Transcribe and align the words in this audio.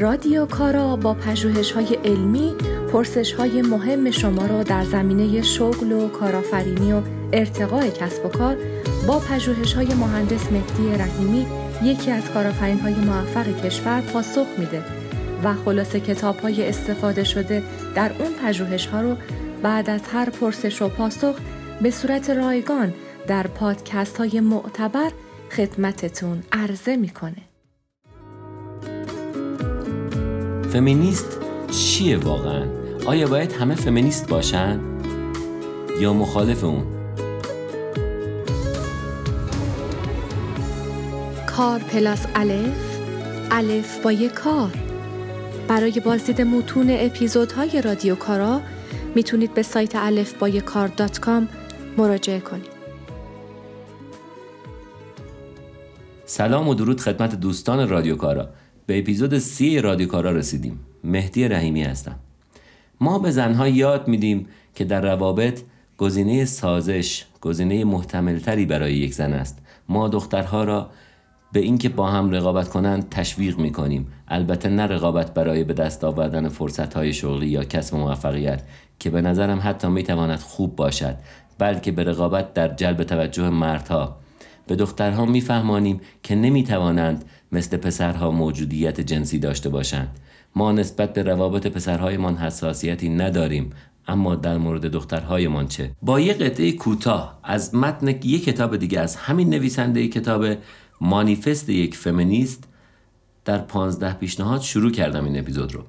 رادیو 0.00 0.46
کارا 0.46 0.96
با 0.96 1.14
پژوهش 1.14 1.72
های 1.72 1.94
علمی 2.04 2.54
پرسش 2.92 3.32
های 3.32 3.62
مهم 3.62 4.10
شما 4.10 4.46
را 4.46 4.62
در 4.62 4.84
زمینه 4.84 5.42
شغل 5.42 5.92
و 5.92 6.08
کارآفرینی 6.08 6.92
و 6.92 7.02
ارتقاء 7.32 7.90
کسب 7.90 8.26
و 8.26 8.28
کار 8.28 8.56
با 9.06 9.18
پژوهش 9.18 9.72
های 9.72 9.94
مهندس 9.94 10.52
مهدی 10.52 10.90
رحیمی 10.98 11.46
یکی 11.82 12.10
از 12.10 12.30
کارآفرین 12.30 12.80
های 12.80 12.94
موفق 12.94 13.66
کشور 13.66 14.00
پاسخ 14.00 14.46
میده 14.58 14.82
و 15.44 15.54
خلاصه 15.54 16.00
کتاب 16.00 16.36
های 16.36 16.68
استفاده 16.68 17.24
شده 17.24 17.62
در 17.94 18.12
اون 18.18 18.32
پژوهش 18.44 18.86
ها 18.86 19.00
رو 19.00 19.16
بعد 19.62 19.90
از 19.90 20.00
هر 20.12 20.30
پرسش 20.30 20.82
و 20.82 20.88
پاسخ 20.88 21.34
به 21.82 21.90
صورت 21.90 22.30
رایگان 22.30 22.94
در 23.26 23.46
پادکست 23.46 24.16
های 24.16 24.40
معتبر 24.40 25.10
خدمتتون 25.50 26.42
عرضه 26.52 26.96
می‌کنه. 26.96 27.47
فمینیست 30.72 31.38
چیه 31.70 32.18
واقعا؟ 32.18 32.66
آیا 33.06 33.28
باید 33.28 33.52
همه 33.52 33.74
فمینیست 33.74 34.28
باشن؟ 34.28 34.80
یا 36.00 36.12
مخالف 36.12 36.64
اون؟ 36.64 36.84
کار 41.46 41.78
پلاس 41.78 42.26
الف 42.34 42.98
الف 43.50 44.02
با 44.02 44.12
یک 44.12 44.32
کار 44.32 44.70
برای 45.68 46.00
بازدید 46.00 46.40
متون 46.40 46.86
اپیزودهای 46.90 47.82
رادیو 47.82 48.14
کارا 48.14 48.60
می‌تونید 49.14 49.54
به 49.54 49.62
سایت 49.62 49.96
الف 49.96 50.34
با 50.34 50.50
کار 50.50 50.88
دات 50.88 51.20
کام 51.20 51.48
مراجعه 51.96 52.40
کنید 52.40 52.78
سلام 56.24 56.68
و 56.68 56.74
درود 56.74 57.00
خدمت 57.00 57.34
دوستان 57.34 57.88
رادیو 57.88 58.16
کارا 58.16 58.48
به 58.88 58.98
اپیزود 58.98 59.38
سی 59.38 59.80
رادیو 59.80 60.08
کارا 60.08 60.32
رسیدیم. 60.32 60.80
مهدی 61.04 61.48
رحیمی 61.48 61.82
هستم. 61.82 62.16
ما 63.00 63.18
به 63.18 63.30
زنها 63.30 63.68
یاد 63.68 64.08
میدیم 64.08 64.46
که 64.74 64.84
در 64.84 65.00
روابط 65.00 65.60
گزینه 65.98 66.44
سازش 66.44 67.24
گزینه 67.40 67.84
محتملتری 67.84 68.66
برای 68.66 68.94
یک 68.94 69.14
زن 69.14 69.32
است. 69.32 69.58
ما 69.88 70.08
دخترها 70.08 70.64
را 70.64 70.90
به 71.52 71.60
اینکه 71.60 71.88
با 71.88 72.10
هم 72.10 72.30
رقابت 72.30 72.68
کنند 72.68 73.08
تشویق 73.08 73.58
می 73.58 73.72
کنیم 73.72 74.06
البته 74.28 74.68
نه 74.68 74.86
رقابت 74.86 75.34
برای 75.34 75.64
به 75.64 75.72
دست 75.72 76.04
آوردن 76.04 76.48
فرصت 76.48 76.94
های 76.94 77.12
شغلی 77.12 77.48
یا 77.48 77.64
کسب 77.64 77.94
موفقیت 77.94 78.62
که 78.98 79.10
به 79.10 79.20
نظرم 79.20 79.60
حتی 79.62 79.88
می 79.88 80.02
تواند 80.02 80.38
خوب 80.38 80.76
باشد 80.76 81.16
بلکه 81.58 81.92
به 81.92 82.04
رقابت 82.04 82.54
در 82.54 82.68
جلب 82.68 83.04
توجه 83.04 83.50
مردها. 83.50 84.16
به 84.66 84.76
دخترها 84.76 85.24
میفهمانیم 85.24 86.00
که 86.22 86.34
نمی 86.34 86.64
توانند 86.64 87.24
مثل 87.52 87.76
پسرها 87.76 88.30
موجودیت 88.30 89.00
جنسی 89.00 89.38
داشته 89.38 89.68
باشند. 89.68 90.18
ما 90.56 90.72
نسبت 90.72 91.12
به 91.12 91.22
روابط 91.22 91.66
پسرهایمان 91.66 92.36
حساسیتی 92.36 93.08
نداریم 93.08 93.70
اما 94.08 94.34
در 94.34 94.58
مورد 94.58 94.86
دخترهایمان 94.86 95.66
چه؟ 95.68 95.90
با 96.02 96.20
یه 96.20 96.32
قطعه 96.32 96.72
کوتاه 96.72 97.40
از 97.44 97.74
متن 97.74 98.08
یک 98.08 98.44
کتاب 98.44 98.76
دیگه 98.76 99.00
از 99.00 99.16
همین 99.16 99.50
نویسنده 99.50 100.08
کتاب 100.08 100.46
مانیفست 101.00 101.68
یک 101.68 101.96
فمینیست 101.96 102.68
در 103.44 103.58
پانزده 103.58 104.12
پیشنهاد 104.12 104.60
شروع 104.60 104.90
کردم 104.90 105.24
این 105.24 105.38
اپیزود 105.38 105.74
رو. 105.74 105.84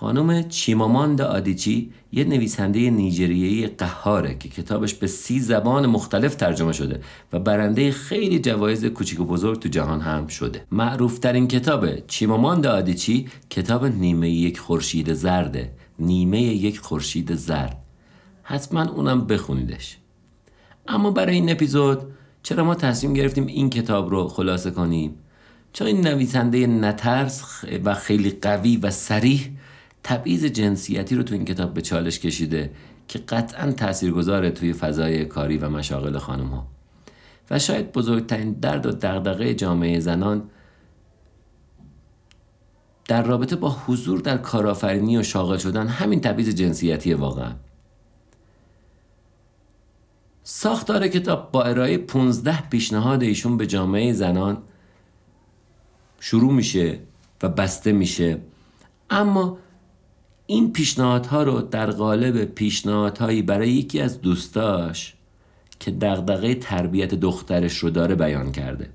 خانم 0.00 0.48
چیماماند 0.48 1.20
آدیچی 1.20 1.92
یه 2.12 2.24
نویسنده 2.24 2.90
نیجریهی 2.90 3.66
قهاره 3.66 4.34
که 4.34 4.48
کتابش 4.48 4.94
به 4.94 5.06
سی 5.06 5.40
زبان 5.40 5.86
مختلف 5.86 6.34
ترجمه 6.34 6.72
شده 6.72 7.00
و 7.32 7.38
برنده 7.38 7.90
خیلی 7.90 8.38
جوایز 8.38 8.84
کوچیک 8.84 9.20
و 9.20 9.24
بزرگ 9.24 9.58
تو 9.58 9.68
جهان 9.68 10.00
هم 10.00 10.26
شده. 10.26 10.64
معروفترین 10.70 11.48
کتاب 11.48 12.06
چیماماند 12.06 12.66
آدیچی 12.66 13.28
کتاب 13.50 13.86
نیمه 13.86 14.30
یک 14.30 14.58
خورشید 14.58 15.12
زرده 15.12 15.72
نیمه 15.98 16.40
یک 16.40 16.78
خورشید 16.78 17.34
زرد. 17.34 17.76
حتما 18.42 18.82
اونم 18.82 19.26
بخونیدش. 19.26 19.98
اما 20.88 21.10
برای 21.10 21.34
این 21.34 21.50
اپیزود 21.50 21.98
چرا 22.42 22.64
ما 22.64 22.74
تصمیم 22.74 23.12
گرفتیم 23.14 23.46
این 23.46 23.70
کتاب 23.70 24.10
رو 24.10 24.28
خلاصه 24.28 24.70
کنیم؟ 24.70 25.14
چون 25.72 25.86
این 25.86 26.00
نویسنده 26.00 26.66
نترس 26.66 27.64
و 27.84 27.94
خیلی 27.94 28.30
قوی 28.30 28.76
و 28.76 28.90
سریح 28.90 29.59
تبعیض 30.04 30.44
جنسیتی 30.44 31.14
رو 31.14 31.22
تو 31.22 31.34
این 31.34 31.44
کتاب 31.44 31.74
به 31.74 31.82
چالش 31.82 32.20
کشیده 32.20 32.70
که 33.08 33.18
قطعا 33.18 33.72
تاثیرگذاره 33.72 34.50
توی 34.50 34.72
فضای 34.72 35.24
کاری 35.24 35.58
و 35.58 35.68
مشاغل 35.68 36.18
خانم 36.18 36.46
ها 36.46 36.66
و 37.50 37.58
شاید 37.58 37.92
بزرگترین 37.92 38.52
درد 38.52 38.86
و 38.86 38.90
دغدغه 38.90 39.54
جامعه 39.54 40.00
زنان 40.00 40.42
در 43.10 43.22
رابطه 43.22 43.56
با 43.56 43.70
حضور 43.70 44.20
در 44.20 44.36
کارآفرینی 44.36 45.16
و 45.16 45.22
شاغل 45.22 45.56
شدن 45.56 45.88
همین 45.88 46.20
تبعیض 46.20 46.48
جنسیتی 46.48 47.14
واقعا. 47.14 47.52
ساختار 50.42 51.08
کتاب 51.08 51.50
با 51.52 51.62
ارائه 51.62 51.98
15 51.98 52.68
پیشنهاد 52.68 53.22
ایشون 53.22 53.56
به 53.56 53.66
جامعه 53.66 54.12
زنان 54.12 54.58
شروع 56.20 56.52
میشه 56.52 56.98
و 57.42 57.48
بسته 57.48 57.92
میشه. 57.92 58.38
اما 59.10 59.58
این 60.50 60.72
پیشنهادها 60.72 61.42
رو 61.42 61.60
در 61.60 61.90
قالب 61.90 62.44
پیشنهادهایی 62.44 63.42
برای 63.42 63.70
یکی 63.70 64.00
از 64.00 64.20
دوستاش 64.20 65.14
که 65.80 65.90
دغدغه 65.90 66.54
تربیت 66.54 67.14
دخترش 67.14 67.76
رو 67.76 67.90
داره 67.90 68.14
بیان 68.14 68.52
کرده. 68.52 68.90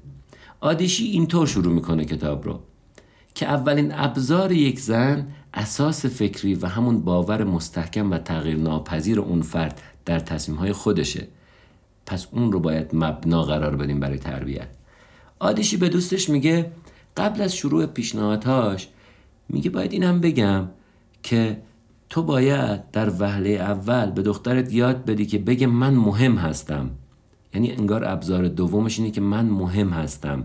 آدیشی 0.60 1.04
اینطور 1.04 1.48
شروع 1.48 1.74
می‌کنه 1.74 2.06
کتاب 2.06 2.46
رو 2.46 2.60
که 3.36 3.46
اولین 3.46 3.92
ابزار 3.96 4.52
یک 4.52 4.80
زن 4.80 5.28
اساس 5.54 6.06
فکری 6.06 6.56
و 6.56 6.68
همون 6.68 7.02
باور 7.02 7.44
مستحکم 7.44 8.12
و 8.12 8.18
تغییر 8.18 8.58
ناپذیر 8.58 9.20
اون 9.20 9.42
فرد 9.42 9.82
در 10.06 10.20
تصمیم 10.20 10.72
خودشه. 10.72 11.28
پس 12.06 12.28
اون 12.32 12.52
رو 12.52 12.60
باید 12.60 12.90
مبنا 12.94 13.44
قرار 13.44 13.76
بدیم 13.76 14.00
برای 14.00 14.18
تربیت. 14.18 14.68
آدیشی 15.40 15.78
به 15.78 15.90
دوستش 15.90 16.30
میگه 16.30 16.72
قبل 17.18 17.42
از 17.42 17.56
شروع 17.56 17.86
پیشنهادهاش 17.86 18.88
میگه 19.50 19.70
باید 19.70 19.94
اینم 19.94 20.22
بگم 20.22 20.68
که 21.26 21.58
تو 22.10 22.24
باید 22.24 22.92
در 22.92 23.12
وهله 23.20 23.50
اول 23.50 24.12
به 24.12 24.22
دخترت 24.22 24.74
یاد 24.74 25.06
بدی 25.06 25.26
که 25.26 25.38
بگه 25.38 25.68
من 25.68 25.94
مهم 25.94 26.36
هستم. 26.36 26.90
یعنی 27.54 27.72
انگار 27.72 28.06
ابزار 28.06 28.48
دومش 28.48 29.00
اینه 29.00 29.12
که 29.12 29.22
من 29.22 29.46
مهم 29.46 29.90
هستم. 29.90 30.44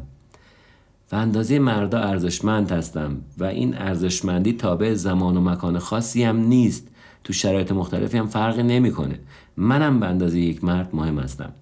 و 1.13 1.17
اندازه 1.17 1.59
مردا 1.59 1.99
ارزشمند 1.99 2.73
هستم 2.73 3.17
و 3.39 3.45
این 3.45 3.77
ارزشمندی 3.79 4.53
تابع 4.53 4.95
زمان 4.95 5.37
و 5.37 5.41
مکان 5.41 5.79
خاصی 5.79 6.23
هم 6.23 6.37
نیست. 6.37 6.89
تو 7.25 7.33
شرایط 7.33 7.73
مختلفی 7.73 8.19
هم 8.19 8.27
فرقی 8.27 8.63
نمی‌کنه. 8.63 9.19
منم 9.57 10.01
به 10.01 10.07
اندازه 10.07 10.41
یک 10.41 10.65
مرد 10.65 10.89
مهم 10.93 11.19
هستم. 11.19 11.53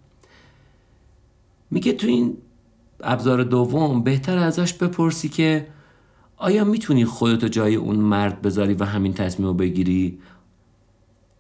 میگه 1.71 1.93
تو 1.93 2.07
این 2.07 2.37
ابزار 3.01 3.43
دوم 3.43 4.03
بهتر 4.03 4.39
ازش 4.39 4.73
بپرسی 4.73 5.29
که 5.29 5.67
آیا 6.39 6.65
می‌تونی 6.65 7.05
خودتو 7.05 7.49
جای 7.49 7.75
اون 7.75 7.97
مرد 7.97 8.43
بذاری 8.43 8.75
و 8.75 8.85
همین 8.85 9.15
تصمیم 9.15 9.49
رو 9.49 9.55
بگیری؟ 9.55 10.19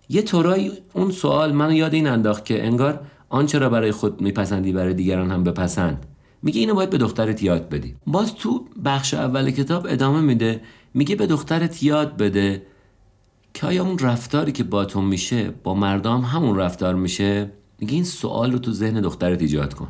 یه 0.08 0.22
طورایی 0.22 0.72
اون 0.94 1.10
سوال 1.10 1.52
منو 1.52 1.72
یاد 1.72 1.94
این 1.94 2.06
انداخت 2.06 2.44
که 2.44 2.66
انگار 2.66 3.00
آنچه 3.28 3.58
را 3.58 3.68
برای 3.68 3.92
خود 3.92 4.20
میپسندی 4.20 4.72
برای 4.72 4.94
دیگران 4.94 5.30
هم 5.30 5.44
بپسند. 5.44 6.06
میگه 6.42 6.60
اینو 6.60 6.74
باید 6.74 6.90
به 6.90 6.98
دخترت 6.98 7.42
یاد 7.42 7.68
بدی. 7.68 7.94
باز 8.06 8.34
تو 8.34 8.64
بخش 8.84 9.14
اول 9.14 9.50
کتاب 9.50 9.86
ادامه 9.88 10.20
میده 10.20 10.60
میگه 10.94 11.16
به 11.16 11.26
دخترت 11.26 11.82
یاد 11.82 12.16
بده 12.16 12.66
که 13.54 13.66
آیا 13.66 13.84
اون 13.84 13.98
رفتاری 13.98 14.52
که 14.52 14.64
با 14.64 14.84
تو 14.84 15.00
میشه 15.00 15.54
با 15.62 15.74
مردم 15.74 16.20
همون 16.20 16.56
رفتار 16.56 16.94
میشه؟ 16.94 17.52
میگه 17.78 17.94
این 17.94 18.04
سوال 18.04 18.52
رو 18.52 18.58
تو 18.58 18.72
ذهن 18.72 19.00
دخترت 19.00 19.42
ایجاد 19.42 19.74
کن. 19.74 19.88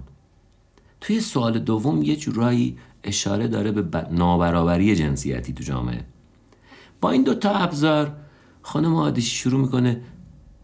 توی 1.01 1.21
سوال 1.21 1.59
دوم 1.59 2.03
یه 2.03 2.17
جورایی 2.17 2.77
اشاره 3.05 3.49
داره 3.49 3.73
به 3.73 4.07
نابرابری 4.11 4.97
جنسیتی 4.97 5.53
تو 5.53 5.65
جامعه. 5.65 6.05
با 7.01 7.11
این 7.11 7.23
دوتا 7.23 7.51
ابزار 7.51 8.17
خانم 8.63 8.95
آدیشی 8.95 9.37
شروع 9.37 9.61
می‌کنه 9.61 10.03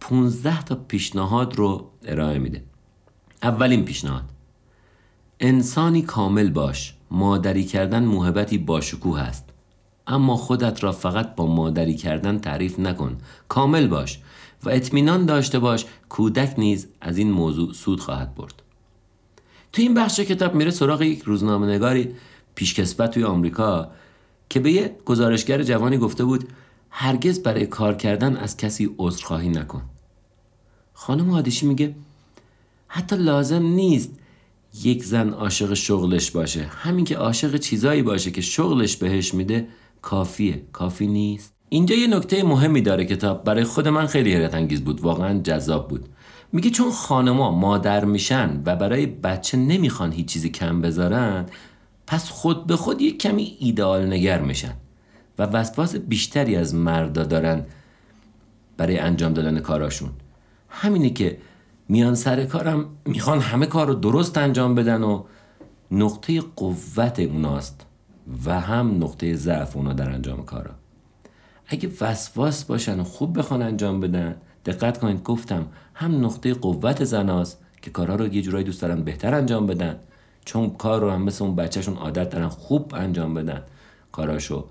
15 0.00 0.62
تا 0.62 0.74
پیشنهاد 0.74 1.56
رو 1.56 1.90
ارائه 2.04 2.38
میده. 2.38 2.64
اولین 3.42 3.84
پیشنهاد 3.84 4.24
انسانی 5.40 6.02
کامل 6.02 6.50
باش 6.50 6.94
مادری 7.10 7.64
کردن 7.64 8.04
موهبتی 8.04 8.58
باشکوه 8.58 9.20
است 9.20 9.44
اما 10.06 10.36
خودت 10.36 10.84
را 10.84 10.92
فقط 10.92 11.34
با 11.34 11.46
مادری 11.46 11.94
کردن 11.94 12.38
تعریف 12.38 12.78
نکن. 12.78 13.18
کامل 13.48 13.86
باش 13.86 14.20
و 14.64 14.68
اطمینان 14.70 15.26
داشته 15.26 15.58
باش 15.58 15.86
کودک 16.08 16.54
نیز 16.58 16.88
از 17.00 17.18
این 17.18 17.30
موضوع 17.30 17.72
سود 17.72 18.00
خواهد 18.00 18.34
برد. 18.34 18.62
تو 19.74 19.82
این 19.82 19.94
بخش 19.94 20.20
کتاب 20.20 20.54
میره 20.54 20.70
سراغ 20.70 21.02
یک 21.02 21.22
روزنامه 21.22 21.66
نگاری 21.66 22.14
پیشکسوت 22.54 23.10
توی 23.10 23.24
آمریکا 23.24 23.90
که 24.48 24.60
به 24.60 24.72
یه 24.72 24.96
گزارشگر 25.04 25.62
جوانی 25.62 25.98
گفته 25.98 26.24
بود 26.24 26.48
هرگز 26.90 27.42
برای 27.42 27.66
کار 27.66 27.94
کردن 27.94 28.36
از 28.36 28.56
کسی 28.56 28.90
عذرخواهی 28.98 29.48
نکن. 29.48 29.82
خانم 30.92 31.30
عادشی 31.30 31.66
میگه 31.66 31.94
حتی 32.88 33.16
لازم 33.16 33.62
نیست 33.62 34.10
یک 34.82 35.04
زن 35.04 35.30
عاشق 35.30 35.74
شغلش 35.74 36.30
باشه. 36.30 36.62
همین 36.62 37.04
که 37.04 37.16
عاشق 37.16 37.56
چیزایی 37.56 38.02
باشه 38.02 38.30
که 38.30 38.40
شغلش 38.40 38.96
بهش 38.96 39.34
میده 39.34 39.68
کافیه. 40.02 40.62
کافی 40.72 41.06
نیست. 41.06 41.54
اینجا 41.68 41.96
یه 41.96 42.06
نکته 42.06 42.42
مهمی 42.42 42.82
داره 42.82 43.04
کتاب. 43.04 43.44
برای 43.44 43.64
خود 43.64 43.88
من 43.88 44.06
خیلی 44.06 44.32
حیرت 44.32 44.54
انگیز 44.54 44.80
بود. 44.80 45.00
واقعا 45.00 45.38
جذاب 45.38 45.88
بود. 45.88 46.08
میگه 46.54 46.70
چون 46.70 46.90
خانما 46.90 47.50
مادر 47.50 48.04
میشن 48.04 48.62
و 48.66 48.76
برای 48.76 49.06
بچه 49.06 49.58
نمی‌خوان 49.58 50.12
هیچ 50.12 50.26
چیزی 50.26 50.50
کم 50.50 50.80
بذارن 50.80 51.46
پس 52.06 52.28
خود 52.28 52.66
به 52.66 52.76
خود 52.76 53.02
یک 53.02 53.18
کمی 53.22 53.56
ایدئال 53.58 54.06
نگر 54.06 54.40
میشن 54.40 54.74
و 55.38 55.42
وسواس 55.42 55.96
بیشتری 55.96 56.56
از 56.56 56.74
مردا 56.74 57.24
دارن 57.24 57.66
برای 58.76 58.98
انجام 58.98 59.32
دادن 59.32 59.60
کاراشون. 59.60 60.10
همینه 60.68 61.10
که 61.10 61.38
میان 61.88 62.14
سر 62.14 62.44
کارم 62.44 62.86
می‌خوان 63.06 63.40
همه 63.40 63.66
کار 63.66 63.86
رو 63.86 63.94
درست 63.94 64.38
انجام 64.38 64.74
بدن 64.74 65.02
و 65.02 65.24
نقطه 65.90 66.40
قوت 66.40 67.20
اوناست 67.20 67.86
و 68.46 68.60
هم 68.60 69.04
نقطه 69.04 69.34
ضعف 69.34 69.76
اونا 69.76 69.92
در 69.92 70.10
انجام 70.10 70.44
کارا. 70.44 70.70
اگه 71.66 71.90
وسواس 72.00 72.64
باشن 72.64 73.00
و 73.00 73.04
خوب 73.04 73.38
بخوان 73.38 73.62
انجام 73.62 74.00
بدن 74.00 74.36
دقت 74.66 74.98
کنید 74.98 75.22
گفتم 75.22 75.66
هم 75.94 76.24
نقطه 76.24 76.54
قوت 76.54 77.04
زناست 77.04 77.58
که 77.82 77.90
کارها 77.90 78.16
رو 78.16 78.34
یه 78.34 78.42
جورایی 78.42 78.64
دوست 78.64 78.82
دارن 78.82 79.02
بهتر 79.02 79.34
انجام 79.34 79.66
بدن. 79.66 79.96
چون 80.44 80.70
کار 80.70 81.00
رو 81.00 81.10
هم 81.10 81.22
مثل 81.22 81.44
اون 81.44 81.56
بچهشون 81.56 81.96
عادت 81.96 82.30
دارن 82.30 82.48
خوب 82.48 82.94
انجام 82.94 83.34
بدن 83.34 83.62
کاراشو. 84.12 84.64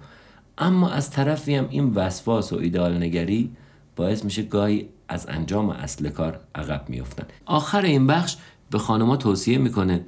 اما 0.57 0.89
از 0.89 1.11
طرفی 1.11 1.55
هم 1.55 1.67
این 1.69 1.93
وسواس 1.93 2.53
و 2.53 2.55
ایدال 2.55 2.97
نگری 2.97 3.51
باعث 3.95 4.25
میشه 4.25 4.41
گاهی 4.41 4.89
از 5.07 5.29
انجام 5.29 5.69
اصل 5.69 6.09
کار 6.09 6.39
عقب 6.55 6.89
میفتن 6.89 7.25
آخر 7.45 7.81
این 7.81 8.07
بخش 8.07 8.37
به 8.71 8.79
خانما 8.79 9.17
توصیه 9.17 9.57
می‌کنه 9.57 10.01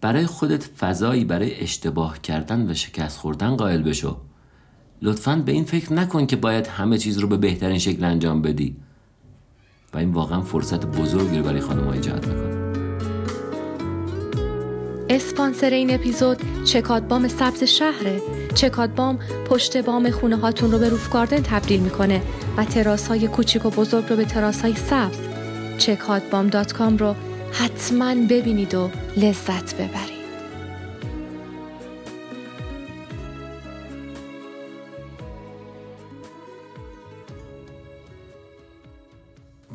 برای 0.00 0.26
خودت 0.26 0.64
فضایی 0.64 1.24
برای 1.24 1.60
اشتباه 1.60 2.22
کردن 2.22 2.70
و 2.70 2.74
شکست 2.74 3.18
خوردن 3.18 3.56
قائل 3.56 3.82
بشو. 3.82 4.16
لطفا 5.02 5.36
به 5.36 5.52
این 5.52 5.64
فکر 5.64 5.92
نکن 5.92 6.26
که 6.26 6.36
باید 6.36 6.66
همه 6.66 6.98
چیز 6.98 7.18
رو 7.18 7.28
به 7.28 7.36
بهترین 7.36 7.78
شکل 7.78 8.04
انجام 8.04 8.42
بدی. 8.42 8.76
و 9.94 9.98
این 9.98 10.12
واقعا 10.12 10.40
فرصت 10.40 10.86
بزرگی 10.86 11.42
برای 11.42 11.60
خانم 11.60 11.88
ایجاد 11.88 12.26
می‌کنه. 12.26 12.54
اسپانسر 15.08 15.70
این 15.70 15.94
اپیزود 15.94 16.38
چکادبام 16.64 17.28
سبز 17.28 17.64
شهره. 17.64 18.22
چکادبام 18.54 19.18
پشت 19.48 19.76
بام 19.76 20.10
خونه 20.10 20.36
هاتون 20.36 20.72
رو 20.72 20.78
به 20.78 20.88
روف 20.88 21.10
گاردن 21.10 21.42
تبدیل 21.42 21.80
می‌کنه 21.80 22.22
و 22.56 22.64
تراس 22.64 23.08
های 23.08 23.28
کوچیک 23.28 23.66
و 23.66 23.70
بزرگ 23.70 24.04
رو 24.10 24.16
به 24.16 24.24
تراس 24.24 24.62
های 24.62 24.74
سبز 24.74 25.18
چکادبام 25.78 26.46
دات 26.46 26.72
کام 26.72 26.96
رو 26.96 27.14
حتما 27.52 28.14
ببینید 28.14 28.74
و 28.74 28.90
لذت 29.16 29.74
ببرید. 29.74 30.13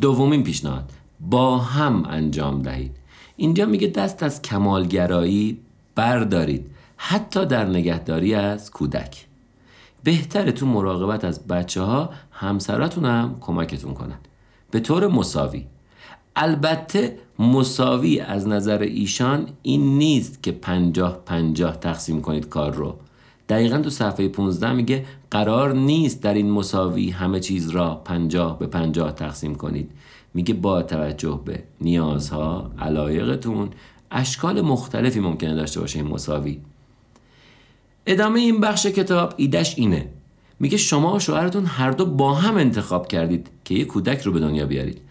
دومین 0.01 0.44
پیشنهاد. 0.44 0.92
با 1.19 1.57
هم 1.57 2.06
انجام 2.10 2.62
دهید. 2.62 2.92
اینجا 3.38 3.66
میگه 3.66 3.88
دست 3.88 4.24
از 4.24 4.42
کمالگرایی 4.42 5.57
بردارید. 5.96 6.72
حتی 6.98 7.46
در 7.46 7.66
نگهداری 7.66 8.36
از 8.36 8.72
کودک. 8.72 9.25
بهتره 10.04 10.51
تو 10.51 10.66
مراقبت 10.66 11.24
از 11.24 11.48
بچه 11.48 11.81
ها 11.81 12.10
همسراتون 12.31 13.06
هم 13.06 13.36
کمکتون 13.40 13.94
کنند 13.94 14.28
به 14.72 14.80
طور 14.80 15.07
مساوی. 15.07 15.66
البته 16.36 17.18
مساوی 17.40 18.19
از 18.19 18.48
نظر 18.48 18.80
ایشان 18.81 19.48
این 19.62 19.98
نیست 19.98 20.44
که 20.44 20.52
پنجاه 20.52 21.18
پنجاه 21.25 21.78
تقسیم 21.78 22.22
کنید 22.22 22.50
کار 22.50 22.74
رو. 22.74 22.95
دقیقا 23.50 23.78
تو 23.78 23.90
صفحه 23.90 24.28
15 24.28 24.74
میگه 24.74 25.06
قرار 25.31 25.74
نیست 25.74 26.22
در 26.22 26.34
این 26.34 26.51
مساوی 26.51 27.10
همه 27.10 27.40
چیز 27.40 27.69
را 27.69 27.96
پنجاه 27.96 28.60
به 28.60 28.68
پنجاه 28.68 29.12
تقسیم 29.12 29.56
کنید. 29.56 29.92
میگه 30.34 30.54
با 30.54 30.81
توجه 30.81 31.42
به 31.46 31.63
نیازها 31.81 32.72
علایقتون 32.80 33.69
اشکال 34.12 34.62
مختلفی 34.62 35.19
ممکنه 35.19 35.56
داشته 35.56 35.80
باشه 35.80 36.00
این 36.00 36.07
مساوی. 36.07 36.60
ادامه 38.06 38.40
این 38.40 38.60
بخش 38.62 38.86
کتاب 38.86 39.34
ایدش 39.38 39.78
اینه. 39.78 40.10
میگه 40.60 40.78
شما 40.78 41.16
و 41.16 41.19
شوهرتون 41.19 41.66
هر 41.66 41.92
دو 41.92 42.06
با 42.06 42.34
هم 42.34 42.57
انتخاب 42.57 43.07
کردید 43.07 43.50
که 43.66 43.75
یه 43.75 43.86
کودک 43.86 44.22
رو 44.22 44.31
به 44.31 44.40
دنیا 44.40 44.66
بیارید. 44.66 45.02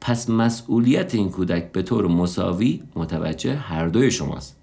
پس 0.00 0.30
مسئولیت 0.30 1.14
این 1.14 1.30
کودک 1.30 1.72
به 1.72 1.82
طور 1.82 2.06
مساوی 2.06 2.82
متوجه 2.96 3.54
هر 3.54 3.88
دوی 3.88 4.10
شماست. 4.10 4.61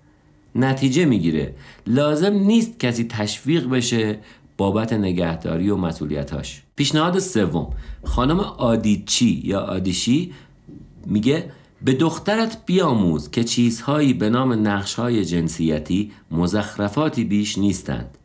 نتیجه 0.56 1.06
می‌گیره. 1.06 1.56
لازم 1.88 2.34
نیست 2.34 2.80
کسی 2.80 3.04
تشویق 3.04 3.70
بشه 3.70 4.20
بابت 4.58 4.94
نگهداری 4.94 5.70
و 5.70 5.76
مسئولیتاش. 5.76 6.62
پیشنهاد 6.76 7.20
سوم. 7.20 7.74
خانم 8.04 8.40
آدیچی 8.40 9.42
یا 9.46 9.60
آدیشی 9.60 10.34
میگه 11.06 11.52
به 11.86 11.94
دخترت 11.94 12.58
بیاموز 12.66 13.32
که 13.32 13.44
چیزهایی 13.44 14.14
به 14.14 14.30
نام 14.30 14.68
نقشهای 14.68 15.26
جنسیتی 15.26 16.12
مزخرفاتی 16.32 17.24
بیش 17.24 17.58
نیستند 17.58 18.18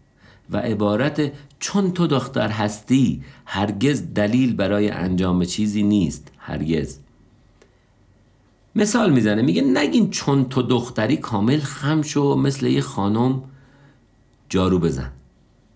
و 0.50 0.56
عبارت 0.56 1.32
چون 1.58 1.90
تو 1.90 2.06
دختر 2.06 2.48
هستی 2.48 3.22
هرگز 3.46 4.14
دلیل 4.14 4.54
برای 4.56 4.90
انجام 4.90 5.44
چیزی 5.44 5.82
نیست 5.82 6.32
هرگز. 6.38 6.98
مثال 8.76 9.12
می‌زنه. 9.12 9.42
میگه 9.42 9.62
نگین 9.62 10.10
چون 10.10 10.44
تو 10.44 10.62
دختری 10.62 11.16
کامل 11.16 11.58
خم 11.58 12.02
شو 12.02 12.36
مثل 12.36 12.66
یه 12.66 12.80
خانم 12.80 13.42
جارو 14.48 14.78
بزن. 14.78 15.10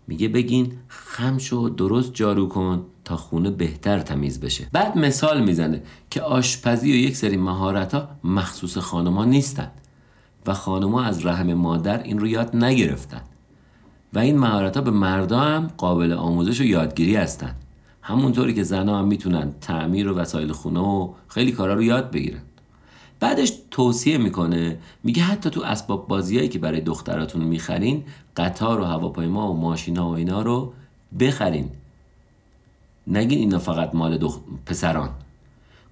میگه 0.07 0.29
بگین 0.29 0.73
خم 0.89 1.39
شو 1.39 1.69
درست 1.69 2.15
جارو 2.15 2.49
کن 2.49 2.85
تا 3.05 3.17
خونه 3.17 3.51
بهتر 3.51 3.99
تمیز 3.99 4.41
بشه. 4.41 4.67
بعد 4.73 4.99
مثال 4.99 5.45
می‌زنه 5.45 5.83
که 6.11 6.23
آشپزی 6.23 6.93
و 6.93 6.97
یک 6.97 7.17
سری 7.17 7.37
مهارت 7.37 7.95
ها 7.95 8.09
مخصوص 8.25 8.79
خانما 8.79 9.25
نیستن 9.25 9.71
و 10.47 10.55
خانما 10.55 11.03
از 11.03 11.27
رحم 11.27 11.55
مادر 11.55 12.03
این 12.03 12.19
رو 12.19 12.27
یاد 12.27 12.57
نگرفتن 12.57 13.21
و 14.13 14.19
این 14.19 14.39
مهارت 14.39 14.77
ها 14.77 14.83
به 14.83 14.91
مردا 14.91 15.41
هم 15.41 15.71
قابل 15.77 16.13
آموزش 16.13 16.61
و 16.61 16.65
یادگیری 16.65 17.17
هستن. 17.17 17.55
همونطوری 18.03 18.55
که 18.55 18.63
زنها 18.63 18.99
هم 18.99 19.07
می‌تونن 19.07 19.55
تعمیر 19.61 20.09
و 20.09 20.15
وسایل 20.15 20.53
خونه 20.53 20.81
و 20.81 21.13
خیلی 21.29 21.53
کارا 21.53 21.75
رو 21.75 21.83
یاد 21.83 22.11
بگیرن. 22.11 22.41
بعدش 23.21 23.53
توصیه 23.71 24.19
می‌کنه. 24.19 24.79
میگه 25.05 25.23
حتی 25.23 25.51
تو 25.51 25.63
اسباب 25.65 26.09
بازیایی 26.09 26.49
که 26.49 26.59
برای 26.59 26.81
دختراتون 26.81 27.43
می‌خرین 27.45 28.05
قطار 28.37 28.81
و 28.81 28.85
هواپیما 28.85 29.53
و 29.53 29.57
ماشینا 29.57 30.11
و 30.11 30.15
اینا 30.15 30.43
رو 30.43 30.73
بخرین. 31.21 31.71
نگین 33.07 33.39
اینا 33.39 33.59
فقط 33.59 33.95
مال 33.95 34.19
دخ... 34.19 34.39
پسران. 34.67 35.11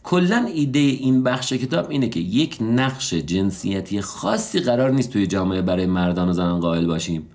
کلا 0.03 0.49
ایده 0.55 0.79
این 0.79 1.23
بخش 1.23 1.53
کتاب 1.53 1.91
اینه 1.91 2.09
که 2.09 2.21
یک 2.21 2.59
نقش 2.61 3.15
جنسیتی 3.15 4.01
خاصی 4.01 4.61
قرار 4.61 4.91
نیست 4.91 5.11
توی 5.11 5.27
جامعه 5.27 5.63
برای 5.63 5.87
مردان 5.87 6.29
و 6.29 6.33
زنان 6.33 6.61
قائل 6.61 6.87
باشیم 6.87 7.27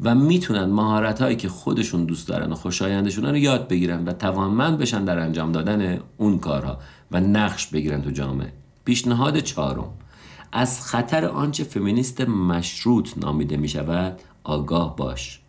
و 0.00 0.14
می‌تونن 0.14 0.64
مهارت 0.64 1.22
هایی 1.22 1.36
که 1.36 1.48
خودشون 1.48 2.04
دوست 2.04 2.28
دارن 2.28 2.52
و 2.52 2.54
خوشایندشون 2.54 3.24
رو 3.24 3.36
یاد 3.36 3.68
بگیرن 3.68 4.04
و 4.04 4.12
توانمند 4.12 4.78
بشن 4.78 5.04
در 5.04 5.18
انجام 5.18 5.52
دادن 5.52 6.00
اون 6.16 6.38
کارها 6.38 6.78
و 7.10 7.20
نقش 7.20 7.66
بگیرن 7.66 8.02
تو 8.02 8.10
جامعه. 8.10 8.52
پیشنهاد 8.88 9.38
چهارم. 9.38 9.90
از 10.52 10.86
خطر 10.86 11.24
آنچه 11.24 11.64
فمینیست 11.64 12.20
مشروط 12.20 13.18
نامیده 13.18 13.56
می 13.56 13.68
شود 13.68 14.20
آگاه 14.44 14.96
باش. 14.96 15.40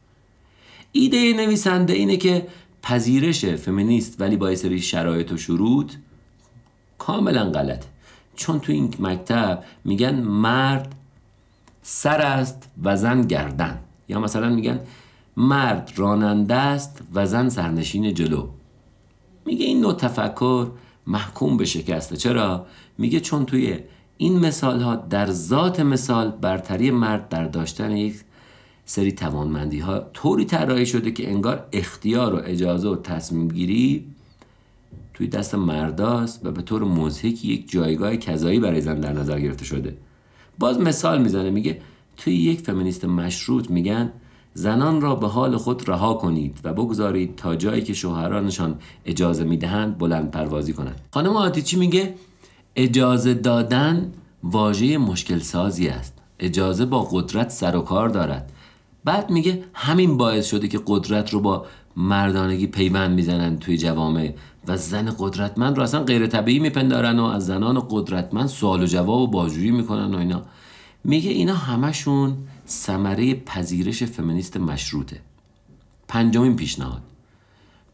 ایده 0.92 1.34
نویسنده 1.34 1.94
اینه 1.94 2.18
که 2.18 2.48
پذیرش 2.82 3.46
فمینیست 3.46 4.22
ولی 4.22 4.38
با 4.38 4.56
سری 4.56 4.82
شرایط 4.82 5.32
و 5.32 5.38
شروط 5.38 5.94
کاملا 6.98 7.52
غلط 7.52 7.86
چون 8.36 8.60
تو 8.60 8.72
این 8.72 8.94
مکتب 9.00 9.64
میگن 9.86 10.16
مرد 10.22 10.96
سر 11.82 12.22
است 12.22 12.70
و 12.84 12.98
زن 12.98 13.22
گردن. 13.22 13.80
یا 14.10 14.20
مثلا 14.20 14.50
میگن 14.50 14.80
مرد 15.38 15.92
راننده 15.96 16.56
است 16.56 17.02
و 17.14 17.26
زن 17.26 17.50
سرنشین 17.50 18.14
جلو. 18.14 18.48
میگه 19.46 19.66
این 19.66 19.82
نوع 19.82 19.94
تفکر 19.94 20.68
محکوم 21.10 21.58
به 21.58 21.66
شکسته 21.66 22.18
چرا؟ 22.18 22.66
میگه 22.98 23.20
چون 23.20 23.46
توی 23.46 23.80
این 24.18 24.40
مثال 24.40 24.82
ها 24.82 24.96
در 24.96 25.32
ذات 25.32 25.80
مثال 25.80 26.32
برتری 26.32 26.92
مرد 26.92 27.30
در 27.30 27.46
داشتن 27.46 27.92
یک 27.92 28.16
سری 28.86 29.12
توانمندی 29.12 29.80
ها 29.80 30.00
طوری 30.14 30.46
طراحی 30.46 30.86
شده 30.86 31.12
که 31.12 31.30
انگار 31.30 31.68
اختیار 31.72 32.36
و 32.36 32.42
اجازه 32.46 32.90
و 32.90 32.96
تصمیم 32.96 33.48
گیری 33.48 34.06
توی 35.14 35.28
دست 35.28 35.56
مرداست 35.56 36.46
و 36.46 36.52
به 36.52 36.62
طور 36.62 36.84
مزهک 36.84 37.46
یک 37.46 37.72
جایگاه 37.72 38.18
کذایی 38.18 38.60
برای 38.60 38.82
زن 38.82 39.00
در 39.00 39.14
نظر 39.14 39.40
گرفته 39.40 39.66
شده. 39.66 39.98
باز 40.60 40.80
مثال 40.80 41.22
می‌زنه 41.22 41.50
میگه 41.50 41.82
توی 42.18 42.36
یک 42.36 42.62
فمینیست 42.62 43.06
مشروط 43.06 43.70
میگن 43.70 44.12
زنان 44.54 45.02
را 45.02 45.16
به 45.16 45.28
حال 45.28 45.58
خود 45.58 45.90
رها 45.90 46.14
کنید 46.14 46.60
و 46.64 46.74
بگذارید 46.74 47.36
تا 47.36 47.56
جایی 47.56 47.82
که 47.82 47.94
شوهرانشان 47.94 48.76
اجازه 49.06 49.44
می‌دهند 49.44 49.98
بلند 49.98 50.32
پروازی 50.32 50.74
کنند. 50.74 51.02
خانم 51.14 51.36
آتیچی 51.36 51.78
میگه 51.78 52.16
اجازه 52.76 53.34
دادن 53.34 54.14
واژه 54.44 54.98
مشکل 54.98 55.40
سازی 55.40 55.88
است. 55.88 56.14
اجازه 56.40 56.86
با 56.86 57.02
قدرت 57.12 57.50
سر 57.50 57.76
و 57.76 57.82
کار 57.82 58.10
دارد. 58.10 58.52
بعد 59.06 59.30
میگه 59.30 59.64
همین 59.74 60.18
باعث 60.18 60.50
شده 60.50 60.68
که 60.68 60.80
قدرت 60.88 61.34
رو 61.34 61.40
با 61.40 61.66
مردانگی 61.98 62.68
پیوند 62.68 63.12
می‌زنن 63.12 63.58
توی 63.58 63.78
جوامع 63.78 64.34
و 64.68 64.78
زن 64.78 65.16
قدرتمند 65.20 65.78
رو 65.78 65.84
اصلا 65.84 66.04
غیر 66.04 66.28
طبیعی 66.28 66.60
میپندارن 66.60 67.20
و 67.20 67.24
از 67.24 67.46
زنان 67.46 67.88
قدرتمند 67.90 68.48
سوال 68.48 68.84
و 68.84 68.86
جواب 68.86 69.20
و 69.20 69.28
باجویی 69.28 69.72
می‌کنن 69.72 70.16
و 70.16 70.18
اینا. 70.18 70.42
میگه 71.04 71.32
اینا 71.32 71.56
همشون 71.56 72.38
ثمره 72.68 73.34
پذیرش 73.34 74.04
فمینیست 74.04 74.58
مشروطه. 74.58 75.22
پنجمین 76.08 76.56
پیشنهاد. 76.56 77.02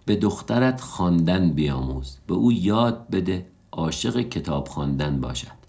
به 0.06 0.16
دخترت 0.16 0.82
خواندن 0.82 1.50
بیاموز. 1.50 2.18
به 2.28 2.34
او 2.34 2.52
یاد 2.52 3.10
بده 3.10 3.46
عاشق 3.72 4.22
کتاب 4.22 4.68
خواندن 4.68 5.22
باشد. 5.22 5.66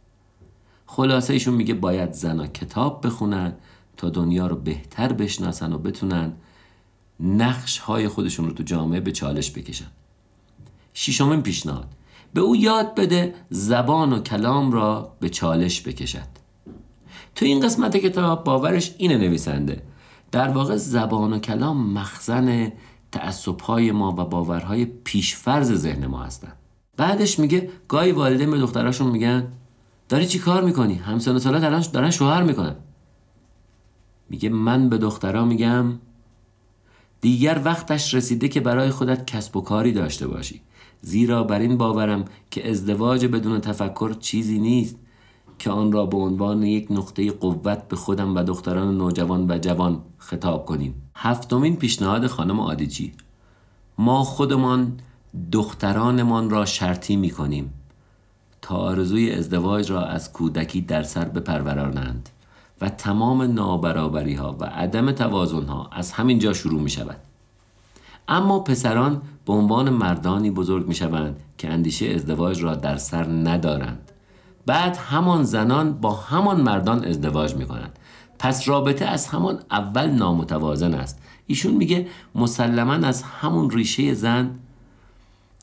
خلاصه 0.87 1.33
ایشون 1.33 1.55
میگه 1.55 1.75
باید 1.75 2.13
زنا 2.13 2.47
کتاب 2.47 3.07
بخونن 3.07 3.53
تا 3.97 4.09
دنیا 4.09 4.47
رو 4.47 4.57
بهتر 4.57 5.13
بشناسن 5.13 5.73
و 5.73 5.79
بتونن 5.79 6.33
نقش 7.21 7.79
های 7.79 8.09
خودشون 8.09 8.47
رو 8.47 8.53
تو 8.53 8.63
جامعه 8.63 9.01
به 9.01 9.13
چالش 9.13 9.51
بکشن. 9.51 9.91
ششمین 10.95 11.43
پیشنهاد. 11.43 11.89
به 12.35 12.41
او 12.41 12.57
یاد 12.57 12.95
بده 12.95 13.35
زبان 13.51 14.13
و 14.13 14.19
کلام 14.19 14.73
را 14.73 15.17
به 15.21 15.29
چالش 15.29 15.83
بکشد. 15.89 16.36
تو 17.37 17.45
این 17.45 17.61
قسمت 17.61 17.97
کتاب 17.97 18.45
باورش 18.45 18.95
اینه 18.99 19.17
نویسنده. 19.17 19.83
در 20.33 20.49
واقع 20.49 20.77
زبان 20.77 21.33
و 21.33 21.39
کلام 21.39 21.93
مخزن 21.93 22.73
تعصبهای 23.13 23.93
ما 23.93 24.13
و 24.13 24.25
باورهای 24.25 24.85
پیشفرز 24.85 25.73
ذهن 25.73 26.07
ما 26.07 26.23
هستن. 26.23 26.53
بعدش 26.97 27.39
میگه 27.39 27.71
گاهی 27.89 28.13
والدین 28.13 28.51
به 28.51 28.59
دختراشون 28.59 29.11
میگن 29.11 29.49
داری 30.09 30.27
چی 30.27 30.39
کار 30.39 30.65
می‌کنی؟ 30.65 30.95
همسان 30.95 31.37
و 31.37 31.39
سالات 31.39 31.65
الان 31.65 31.85
دارن 31.93 32.11
شوهر 32.11 32.43
می‌کنن. 32.43 32.77
میگه 34.31 34.49
من 34.49 34.89
به 34.89 34.99
دخترها 34.99 35.45
میگم 35.45 35.99
دیگر 37.21 37.61
وقتش 37.65 38.15
رسیده 38.15 38.49
که 38.49 38.61
برای 38.61 38.91
خودت 38.91 39.27
کسب 39.27 39.57
و 39.57 39.61
کاری 39.61 39.93
داشته 39.93 40.27
باشی. 40.27 40.61
زیرا 41.01 41.45
بر 41.45 41.59
این 41.59 41.77
باورم 41.77 42.25
که 42.51 42.71
ازدواج 42.71 43.27
بدون 43.27 43.61
تفکر 43.61 44.13
چیزی 44.21 44.59
نیست. 44.59 44.97
که 45.59 45.71
آن 45.71 45.93
را 45.93 46.07
به 46.07 46.17
عنوان 46.17 46.63
یک 46.63 46.87
نقطه 46.91 47.33
قوت 47.33 47.89
به 47.89 47.97
خودم 47.97 48.37
و 48.37 48.43
دختران 48.43 48.97
نوجوان 48.99 49.51
و 49.51 49.59
جوان 49.59 50.03
خطاب 50.19 50.67
کنیم 50.67 50.95
هفتمین 51.15 51.77
پیشنهاد 51.77 52.27
خانم 52.27 52.61
آدیچی 52.61 53.13
ما 53.99 54.25
خودمان 54.25 55.01
دخترانمان 55.53 56.51
را 56.51 56.65
شرطی 56.65 57.17
می 57.17 57.31
کنیم 57.31 57.73
تا 58.63 58.77
آرزوی 58.77 59.33
ازدواج 59.33 59.91
را 59.91 60.05
از 60.05 60.33
کودکی 60.33 60.81
در 60.81 61.03
سر 61.03 61.25
بپرورانند 61.25 62.29
و 62.81 62.89
تمام 62.89 63.43
نابرابری 63.43 64.35
ها 64.35 64.57
و 64.61 64.65
عدم 64.65 65.13
توازن 65.13 65.67
ها 65.67 65.89
از 65.93 66.13
همین 66.13 66.39
جا 66.39 66.53
شروع 66.53 66.81
می 66.81 66.91
شود. 66.91 67.17
اما 68.29 68.61
پسران 68.61 69.23
به 69.47 69.53
عنوان 69.53 69.91
مردانی 69.91 70.51
بزرگ 70.51 70.89
می 70.89 70.95
شوند 70.95 71.41
که 71.59 71.71
اندیشه 71.71 72.07
ازدواج 72.07 72.63
را 72.63 72.75
در 72.75 72.97
سر 72.97 73.25
ندارند. 73.25 74.13
بعد 74.67 74.97
همان 74.97 75.45
زنان 75.45 75.93
با 75.93 76.13
همان 76.13 76.61
مردان 76.61 77.05
ازدواج 77.05 77.55
می 77.55 77.67
کنند. 77.67 77.99
پس 78.39 78.69
رابطه 78.69 79.05
از 79.05 79.27
همان 79.27 79.59
اول 79.71 80.07
نامتوازن 80.07 80.95
است. 80.95 81.23
ایشون 81.47 81.75
میگه 81.75 82.07
مسلما 82.35 82.93
از 82.93 83.23
همون 83.23 83.71
ریشه 83.71 84.15
زن 84.15 84.51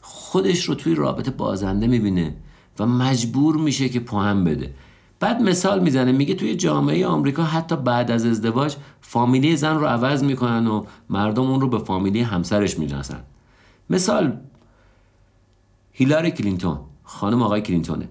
خودش 0.02 0.64
رو 0.64 0.76
توی 0.76 0.96
رابطه 0.96 1.32
بازنده 1.32 1.88
می‌بینه 1.88 2.36
و 2.80 2.86
مجبور 2.86 3.58
میشه 3.58 3.90
که 3.90 4.00
پاهم 4.00 4.44
بده 4.44 4.74
بعد 5.20 5.42
مثال 5.42 5.80
می‌زنه 5.80 6.12
میگه 6.12 6.34
توی 6.34 6.56
جامعه 6.56 7.08
آمریکا 7.08 7.44
حتی 7.44 7.76
بعد 7.76 8.12
از 8.12 8.26
ازدواج 8.26 8.76
فامیلی 9.02 9.56
زن 9.56 9.76
رو 9.76 9.86
عوض 9.86 10.24
می‌کنن 10.24 10.68
و 10.68 10.86
مردم 11.10 11.44
اون 11.44 11.62
رو 11.62 11.68
به 11.68 11.80
فامیلی 11.80 12.22
همسرش 12.22 12.80
می‌شناسن 12.80 13.24
مثال 13.90 14.38
هیلاری 15.92 16.32
کلینتون 16.32 16.80
خانم 17.04 17.42
آقای 17.42 17.62
کلینتونه 17.62 18.10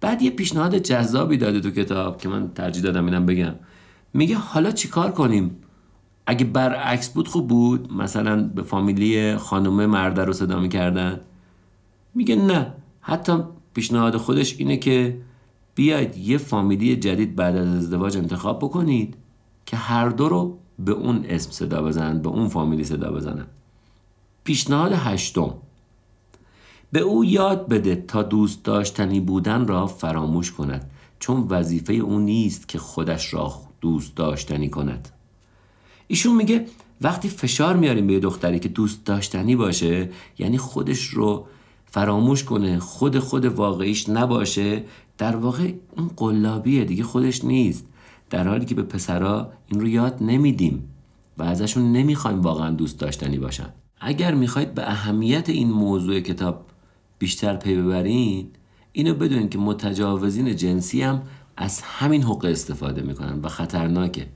بعد 0.00 0.22
یه 0.22 0.30
پیشنهاد 0.30 0.78
جذابی 0.78 1.36
داده 1.36 1.60
تو 1.60 1.70
کتاب 1.70 2.18
که 2.18 2.28
من 2.28 2.48
ترجیح 2.54 2.82
دادم 2.82 3.04
اینم 3.04 3.26
بگم. 3.26 3.54
میگه 4.14 4.36
حالا 4.36 4.70
چیکار 4.70 5.10
کنیم؟ 5.10 5.56
اگه 6.26 6.44
برعکس 6.44 7.08
بود 7.08 7.28
خوب 7.28 7.48
بود. 7.48 7.92
مثلا 7.92 8.42
به 8.42 8.62
فامیلی 8.62 9.36
خانم 9.36 9.86
مرده 9.86 10.24
رو 10.24 10.32
صدا 10.32 10.60
می‌کردن. 10.60 11.20
میگه 12.14 12.36
نه. 12.36 12.72
حتی 13.00 13.32
پیشنهاد 13.74 14.16
خودش 14.16 14.56
اینه 14.58 14.76
که 14.76 15.20
بیاید 15.74 16.16
یه 16.16 16.38
فامیلی 16.38 16.96
جدید 16.96 17.36
بعد 17.36 17.56
از 17.56 17.68
ازدواج 17.68 18.16
انتخاب 18.16 18.58
بکنید 18.58 19.14
که 19.66 19.76
هر 19.76 20.08
دو 20.08 20.28
رو 20.28 20.58
به 20.78 20.92
اون 20.92 21.24
اسم 21.28 21.50
صدا 21.50 21.82
بزنن 21.82 22.22
به 22.22 22.28
اون 22.28 22.48
فامیلی 22.48 22.84
صدا 22.84 23.12
بزنن. 23.12 23.46
پیشنهاد 24.44 24.92
هشتم. 24.92 25.54
به 26.92 27.00
او 27.00 27.24
یاد 27.24 27.68
بده 27.68 28.04
تا 28.08 28.22
دوست 28.22 28.64
داشتنی 28.64 29.20
بودن 29.20 29.66
را 29.66 29.86
فراموش 29.86 30.52
کند 30.52 30.90
چون 31.18 31.46
وظیفه 31.48 31.92
او 31.92 32.18
نیست 32.18 32.68
که 32.68 32.78
خودش 32.78 33.34
را 33.34 33.52
دوست 33.80 34.16
داشتنی 34.16 34.68
کند. 34.68 35.08
ایشون 36.06 36.36
میگه 36.36 36.66
وقتی 37.00 37.28
فشار 37.28 37.76
میاریم 37.76 38.06
به 38.06 38.20
دختری 38.20 38.58
که 38.58 38.68
دوست 38.68 39.04
داشتنی 39.04 39.56
باشه 39.56 40.10
یعنی 40.38 40.58
خودش 40.58 41.04
رو 41.04 41.46
فراموش 41.86 42.44
کنه 42.44 42.78
خود 42.78 43.18
خود 43.18 43.44
واقعیش 43.44 44.08
نباشه 44.08 44.84
در 45.18 45.36
واقع 45.36 45.72
اون 45.96 46.10
قلابیه 46.16 46.84
دیگه 46.84 47.04
خودش 47.04 47.44
نیست. 47.44 47.86
در 48.30 48.48
حالی 48.48 48.64
که 48.64 48.74
به 48.74 48.82
پسرا 48.82 49.52
این 49.66 49.80
رو 49.80 49.88
یاد 49.88 50.16
نمیدیم 50.20 50.88
و 51.38 51.42
ازشون 51.42 51.92
نمی‌خوایم 51.92 52.40
واقعا 52.40 52.70
دوست 52.70 52.98
داشتنی 52.98 53.38
باشن. 53.38 53.68
اگر 54.00 54.34
می‌خواید 54.34 54.74
به 54.74 54.90
اهمیت 54.90 55.48
این 55.48 55.70
موضوع 55.70 56.20
کتاب 56.20 56.66
بیشتر 57.20 57.56
پی 57.56 57.76
ببرین 57.76 58.48
اینو 58.92 59.14
بدونین 59.14 59.48
که 59.48 59.58
متجاوزین 59.58 60.56
جنسی 60.56 61.02
هم 61.02 61.22
از 61.56 61.80
همین 61.80 62.22
حقوق 62.22 62.44
استفاده 62.44 63.02
می‌کنن 63.02 63.40
و 63.42 63.48
خطرناکه. 63.48 64.26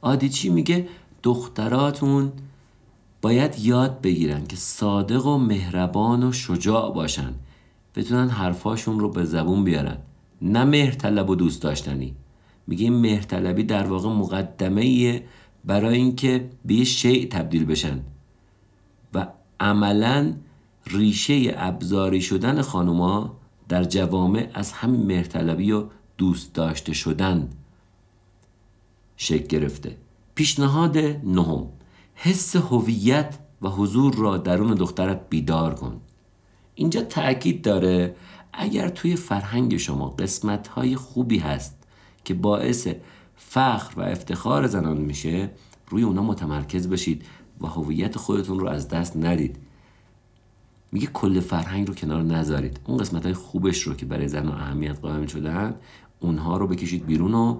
آدیچی 0.00 0.48
میگه؟ 0.48 0.88
دختراتون 1.22 2.32
باید 3.22 3.58
یاد 3.58 4.00
بگیرن 4.00 4.46
که 4.46 4.56
صادق 4.56 5.26
و 5.26 5.38
مهربان 5.38 6.22
و 6.22 6.32
شجاع 6.32 6.94
باشن. 6.94 7.34
بتونن 7.96 8.28
حرفاشون 8.28 9.00
رو 9.00 9.10
به 9.10 9.24
زبون 9.24 9.64
بیارن. 9.64 9.98
نه 10.42 10.64
مهرطلب 10.64 11.30
و 11.30 11.34
دوست 11.34 11.62
داشتنی. 11.62 12.14
میگه 12.66 12.84
این 12.84 12.94
مهرطلبی 12.94 13.62
در 13.62 13.86
واقع 13.86 14.08
مقدمه 14.08 14.80
ایه 14.80 15.24
برای 15.64 15.96
اینکه 15.96 16.50
به 16.64 16.74
یه 16.74 16.84
شیع 16.84 17.28
تبدیل 17.28 17.64
بشن. 17.64 18.00
و 19.14 19.26
عملا 19.60 20.32
ریشه 20.86 21.54
ابزاری 21.56 22.20
شدن 22.20 22.62
خانوما 22.62 23.36
در 23.68 23.84
جوامع 23.84 24.50
از 24.54 24.72
همین 24.72 25.06
مهرطلبی 25.06 25.72
و 25.72 25.84
دوست 26.18 26.54
داشته 26.54 26.92
شدن 26.92 27.48
شکل 29.16 29.46
گرفته. 29.46 29.96
پیشنهاد 30.34 30.98
نهم. 31.24 31.66
حس 32.14 32.56
هویت 32.56 33.38
و 33.62 33.68
حضور 33.68 34.14
را 34.14 34.36
درون 34.36 34.74
دخترت 34.74 35.20
بیدار 35.30 35.74
کن. 35.74 36.00
اینجا 36.74 37.02
تاکید 37.02 37.62
داره 37.62 38.16
اگر 38.52 38.88
توی 38.88 39.16
فرهنگ 39.16 39.76
شما 39.76 40.08
قسمت 40.08 40.68
های 40.68 40.96
خوبی 40.96 41.38
هست 41.38 41.76
که 42.24 42.34
باعث 42.34 42.88
فخر 43.36 44.00
و 44.00 44.02
افتخار 44.02 44.66
زنان 44.66 44.96
میشه 44.96 45.50
روی 45.88 46.02
اونا 46.02 46.22
متمرکز 46.22 46.88
بشید 46.88 47.24
و 47.60 47.66
هویت 47.66 48.18
خودتون 48.18 48.60
رو 48.60 48.68
از 48.68 48.88
دست 48.88 49.16
ندید. 49.16 49.56
میگه 50.92 51.06
کل 51.06 51.40
فرهنگ 51.40 51.88
رو 51.88 51.94
کنار 51.94 52.22
نذارید. 52.22 52.80
اون 52.84 52.98
قسمت 52.98 53.24
های 53.24 53.34
خوبش 53.34 53.82
رو 53.82 53.94
که 53.94 54.06
برای 54.06 54.28
زن 54.28 54.48
اهمیت 54.48 55.00
قائل 55.00 55.26
شدن 55.26 55.74
اونها 56.20 56.56
رو 56.56 56.66
بکشید 56.66 57.06
بیرون 57.06 57.34
و 57.34 57.58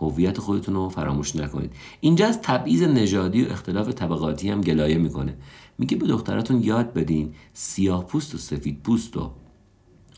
هویت 0.00 0.38
خودتون 0.38 0.74
رو 0.74 0.88
فراموش 0.88 1.36
نکنید. 1.36 1.72
اینجا 2.00 2.26
از 2.26 2.42
تبعیض 2.42 2.82
نژادی 2.82 3.44
و 3.44 3.50
اختلاف 3.50 3.88
طبقاتی 3.88 4.50
هم 4.50 4.60
گلایه 4.60 4.98
می‌کنه. 4.98 5.36
میگه 5.78 5.96
به 5.96 6.06
دختراتون 6.06 6.62
یاد 6.62 6.92
بدین 6.92 7.34
سیاه 7.52 8.06
پوست 8.06 8.34
و 8.34 8.38
سفید 8.38 8.82
پوست 8.82 9.16
و 9.16 9.30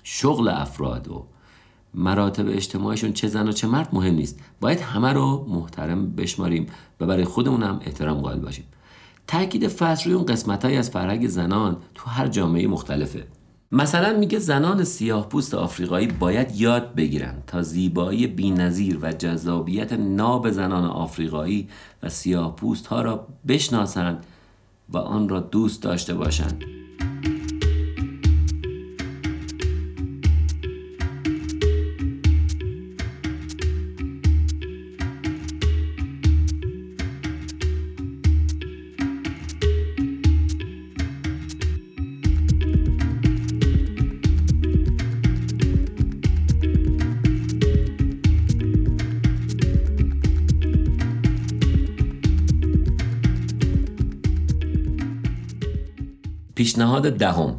شغل 0.02 0.48
افراد 0.48 1.08
و 1.08 1.26
مراتب 1.94 2.48
اجتماعیشون 2.48 3.12
چه 3.12 3.28
زن 3.28 3.48
و 3.48 3.52
چه 3.52 3.66
مرد 3.66 3.88
مهم 3.92 4.14
نیست. 4.14 4.40
باید 4.60 4.80
همه 4.80 5.12
رو 5.12 5.46
محترم 5.48 6.10
بشماریم 6.10 6.66
و 7.00 7.06
برای 7.06 7.24
خودمون 7.24 7.62
هم 7.62 7.80
احترام 7.84 8.20
قائل 8.20 8.38
باشیم. 8.38 8.64
تاکید 9.26 9.68
فصل 9.68 10.04
روی 10.04 10.14
اون 10.14 10.26
قسمت 10.26 10.64
از 10.64 10.90
فرهنگ 10.90 11.28
زنان 11.28 11.76
تو 11.94 12.10
هر 12.10 12.28
جامعه 12.28 12.66
مختلفه. 12.66 13.26
مثلا 13.72 14.18
میگه 14.18 14.38
زنان 14.38 14.84
سیاه 14.84 15.28
پوست 15.28 15.54
آفریقایی 15.54 16.06
باید 16.06 16.60
یاد 16.60 16.94
بگیرن 16.94 17.34
تا 17.46 17.62
زیبایی 17.62 18.26
بینظیر 18.26 18.98
و 19.02 19.12
جذابیت 19.12 19.92
ناب 19.92 20.50
زنان 20.50 20.84
آفریقایی 20.84 21.68
و 22.02 22.08
سیاه 22.08 22.56
پوست 22.56 22.86
ها 22.86 23.02
را 23.02 23.26
بشناسند 23.48 24.26
و 24.88 24.98
آن 24.98 25.28
را 25.28 25.40
دوست 25.40 25.82
داشته 25.82 26.14
باشند. 26.14 26.64
پیشنهاد 56.92 57.18
دهم. 57.18 57.56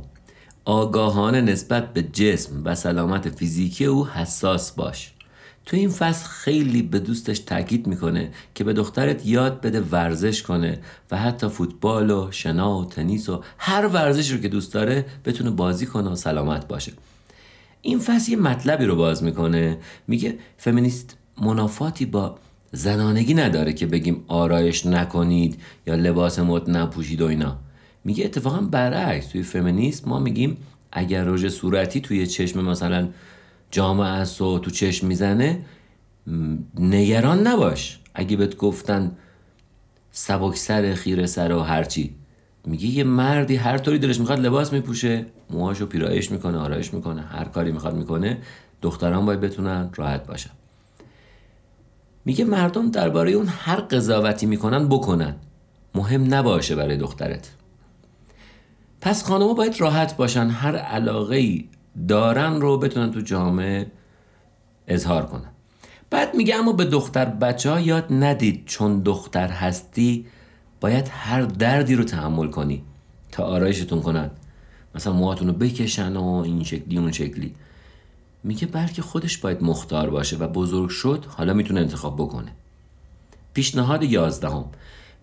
آگاهانه 0.66 1.42
نسبت 1.42 1.94
به 1.94 2.04
جسم 2.04 2.62
و 2.66 2.76
سلامت 2.76 3.30
فیزیکی 3.30 3.86
او 3.86 4.08
حساس 4.08 4.72
باش. 4.72 5.14
تو 5.66 5.78
این 5.78 5.90
فصل 5.90 6.26
خیلی 6.26 6.82
به 6.82 7.00
دوستش 7.00 7.40
تاکید 7.40 7.88
می‌کنه 7.88 8.32
که 8.56 8.64
به 8.64 8.74
دخترت 8.74 9.26
یاد 9.26 9.62
بده 9.62 9.82
ورزش 9.82 10.44
کنه 10.44 10.80
و 11.12 11.18
حتی 11.18 11.48
فوتبال 11.48 12.12
و 12.12 12.32
شنا 12.32 12.80
و 12.80 12.86
تنیس 12.86 13.30
و 13.30 13.44
هر 13.58 13.88
ورزش 13.88 14.32
رو 14.32 14.38
که 14.38 14.48
دوست 14.48 14.74
داره 14.74 15.06
بتونه 15.26 15.50
بازی 15.50 15.86
کنه 15.86 16.10
و 16.10 16.16
سلامت 16.16 16.68
باشه. 16.68 16.92
این 17.82 18.00
فصل 18.00 18.32
یه 18.32 18.38
مطلبی 18.38 18.86
رو 18.86 18.96
باز 18.96 19.24
می‌کنه. 19.24 19.78
میگه 20.08 20.38
فمینیست 20.58 21.18
منافاتی 21.42 22.06
با 22.06 22.38
زنانگی 22.72 23.34
نداره 23.34 23.74
که 23.74 23.86
بگیم 23.86 24.24
آرایش 24.28 24.86
نکنید 24.86 25.60
یا 25.88 25.96
لباس 25.96 26.40
مد 26.40 26.70
نپوشید 26.70 27.22
و 27.22 27.26
اینا. 27.26 27.63
میگه 28.04 28.26
اتفاقا 28.26 28.62
برعکس 28.62 29.28
توی 29.28 29.44
فمینیسم 29.44 30.10
ما 30.10 30.20
میگیم 30.20 30.58
اگر 30.92 31.24
رژ 31.24 31.48
صورتی 31.48 32.02
توی 32.02 32.28
چشم 32.28 32.62
مثلا 32.62 33.10
جامعه 33.72 34.08
است 34.08 34.42
و 34.42 34.60
تو 34.60 34.72
چشم 34.72 35.08
می‌زنه 35.08 35.66
نگران 36.80 37.48
نباش. 37.48 38.00
اگه 38.16 38.38
بهت 38.38 38.58
گفتن 38.58 39.12
سبک 40.12 40.56
سر 40.56 40.94
خیره 40.94 41.26
سر 41.26 41.52
و 41.52 41.60
هرچی 41.60 42.16
میگه 42.66 42.86
یه 42.86 43.04
مردی 43.04 43.56
هر 43.56 43.78
طوری 43.78 44.00
دلش 44.00 44.20
می‌خواد 44.20 44.40
لباس 44.40 44.74
میپوشه 44.74 45.26
موهاشو 45.50 45.86
پیرایش 45.86 46.32
می‌کنه 46.32 46.58
آرایش 46.58 46.94
می‌کنه 46.94 47.22
هر 47.22 47.44
کاری 47.44 47.72
می‌خواد 47.72 47.96
می‌کنه 47.96 48.38
دختران 48.82 49.26
باید 49.26 49.40
بتونن 49.40 49.90
راحت 49.96 50.28
باشن. 50.28 50.52
میگه 52.26 52.46
مردم 52.46 52.92
درباره 52.92 53.32
اون 53.32 53.48
هر 53.48 53.76
قضاوتی 53.76 54.46
می‌کنن 54.46 54.88
بکنن. 54.88 55.36
مهم 55.96 56.34
نباشه 56.34 56.76
برای 56.76 56.98
دخترت. 56.98 57.52
پس 59.04 59.24
خانمها 59.24 59.54
باید 59.54 59.82
راحت 59.82 60.18
باشن 60.18 60.48
هر 60.48 60.76
علاقه 60.76 61.36
ای 61.36 61.66
دارن 62.08 62.62
رو 62.62 62.78
بتونن 62.78 63.12
تو 63.12 63.22
جامعه 63.22 63.92
اظهار 64.88 65.26
کنن. 65.26 65.50
بعد 66.10 66.36
میگه 66.36 66.56
اما 66.56 66.74
به 66.74 66.86
دختر 66.86 67.26
بچه 67.26 67.72
ها 67.72 67.80
یاد 67.80 68.06
ندید 68.14 68.66
چون 68.66 69.02
دختر 69.02 69.48
هستی 69.48 70.26
باید 70.82 71.08
هر 71.12 71.42
دردی 71.42 71.96
رو 71.96 72.04
تحمل 72.04 72.48
کنی 72.48 72.84
تا 73.32 73.44
آرایشتون 73.44 74.02
کنن. 74.02 74.32
مثلا 74.96 75.14
موهاتون 75.14 75.48
رو 75.48 75.54
بکشن 75.54 76.16
و 76.16 76.24
این 76.24 76.64
شکلی 76.64 76.98
اون 76.98 77.12
شکلی. 77.12 77.56
میگه 78.44 78.68
بلکه 78.68 79.02
خودش 79.02 79.38
باید 79.38 79.64
مختار 79.64 80.10
باشه 80.10 80.38
و 80.38 80.48
بزرگ 80.48 80.90
شد 80.90 81.26
حالا 81.28 81.54
می‌تونه 81.54 81.80
انتخاب 81.80 82.16
بکنه. 82.16 82.52
پیشنهاد 83.54 84.04
یازدهم. 84.04 84.66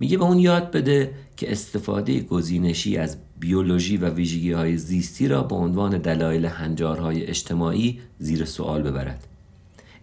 میگه 0.00 0.19
به 0.19 0.25
اون 0.25 0.38
یاد 0.38 0.71
بده 0.71 1.14
که 1.37 1.52
استفاده 1.52 2.21
گزینشی 2.21 2.97
از 2.97 3.16
بیولوژی 3.40 3.97
و 3.97 4.09
ویژگی 4.09 4.52
های 4.52 4.76
زیستی 4.76 5.28
را 5.28 5.42
به 5.42 5.54
عنوان 5.54 5.99
دلایل 5.99 6.47
هنجارهای 6.47 7.26
اجتماعی 7.26 8.00
زیر 8.19 8.45
سوال 8.45 8.83
ببرد 8.83 9.26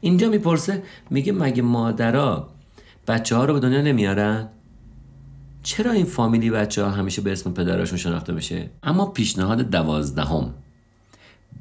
اینجا 0.01 0.29
می‌پرسه 0.29 0.83
میگه 1.09 1.31
مگه 1.31 1.61
مادرها 1.61 2.49
بچه 3.07 3.35
ها 3.35 3.45
رو 3.45 3.53
به 3.53 3.59
دنیا 3.59 3.81
نمیارن؟ 3.81 4.49
چرا 5.63 5.91
این 5.91 6.05
فامیلی 6.05 6.49
بچه 6.49 6.83
ها 6.83 6.91
همیشه 6.91 7.21
به 7.21 7.31
اسم 7.31 7.53
پدراشون 7.53 7.97
شناخته 7.97 8.33
بشه؟ 8.33 8.69
اما 8.83 9.05
پیشنهاد 9.05 9.61
دوازدهم 9.61 10.53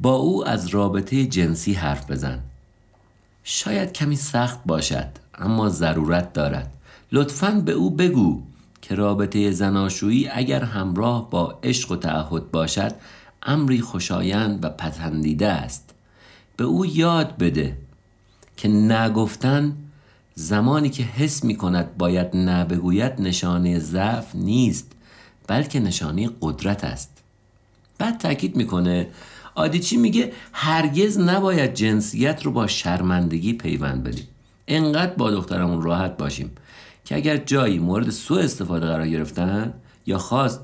با 0.00 0.14
او 0.14 0.48
از 0.48 0.68
رابطه 0.68 1.26
جنسی 1.26 1.72
حرف 1.72 2.10
بزن 2.10 2.38
شاید 3.44 3.92
کمی 3.92 4.16
سخت 4.16 4.60
باشد 4.66 5.08
اما 5.34 5.68
ضرورت 5.68 6.32
دارد 6.32 6.75
لطفا 7.12 7.50
به 7.50 7.72
او 7.72 7.90
بگو 7.90 8.42
که 8.82 8.94
رابطه 8.94 9.50
زناشویی 9.50 10.28
اگر 10.28 10.64
همراه 10.64 11.30
با 11.30 11.58
عشق 11.62 11.92
و 11.92 11.96
تعهد 11.96 12.50
باشد 12.50 12.94
امری 13.42 13.80
خوشایند 13.80 14.64
و 14.64 14.68
پسندیده 14.68 15.48
است. 15.48 15.94
به 16.56 16.64
او 16.64 16.86
یاد 16.86 17.36
بده 17.36 17.76
که 18.56 18.68
نگفتن 18.68 19.76
زمانی 20.34 20.90
که 20.90 21.02
حس 21.02 21.44
می 21.44 21.56
کند 21.56 21.96
باید 21.96 22.36
نبگوید 22.36 23.20
نشانه 23.20 23.78
ضعف 23.78 24.34
نیست 24.34 24.92
بلکه 25.46 25.80
نشانه 25.80 26.30
قدرت 26.40 26.84
است. 26.84 27.10
بعد 27.98 28.18
تاکید 28.18 28.56
می‌کنه 28.56 29.08
آدیچی 29.54 29.96
میگه؟ 29.96 30.32
هرگز 30.52 31.18
نباید 31.18 31.74
جنسیت 31.74 32.42
رو 32.42 32.52
با 32.52 32.66
شرمندگی 32.66 33.52
پیوند 33.52 34.04
بدیم. 34.04 34.28
انقدر 34.68 35.14
با 35.14 35.30
دخترمون 35.30 35.82
راحت 35.82 36.16
باشیم. 36.16 36.50
که 37.06 37.16
اگر 37.16 37.36
جایی 37.36 37.78
مورد 37.78 38.10
سوء 38.10 38.42
استفاده 38.42 38.86
قرار 38.86 39.08
گرفتن 39.08 39.74
یا 40.06 40.18
خواست 40.18 40.60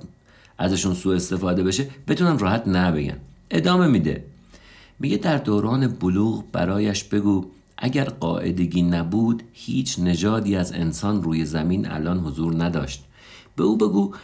ازشون 0.58 0.94
سوء 0.94 1.16
استفاده 1.16 1.62
بشه 1.62 1.88
بتونن 2.08 2.38
راحت 2.38 2.68
نبگن. 2.68 3.16
ادامه 3.50 3.86
میده. 3.86 4.24
میگه 4.98 5.16
در 5.16 5.36
دوران 5.36 5.86
بلوغ 5.86 6.44
برایش 6.52 7.04
بگو 7.04 7.46
اگر 7.78 8.04
قاعدگی 8.04 8.82
نبود 8.82 9.42
هیچ 9.52 9.98
نژادی 9.98 10.56
از 10.56 10.72
انسان 10.72 11.22
روی 11.22 11.44
زمین 11.44 11.90
الان 11.90 12.18
حضور 12.18 12.64
نداشت. 12.64 13.04
به 13.56 13.64
او 13.64 13.76
بگو 13.76 14.14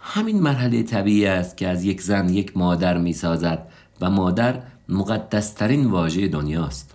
همین 0.00 0.40
مرحله 0.42 0.82
طبیعی 0.82 1.26
است 1.26 1.56
که 1.56 1.68
از 1.68 1.84
یک 1.84 2.02
زن 2.02 2.28
یک 2.28 2.56
مادر 2.56 2.98
می‌سازد 2.98 3.68
و 4.00 4.10
مادر 4.10 4.62
مقدسترین 4.88 5.86
واژه 5.86 6.28
دنیاست. 6.28 6.94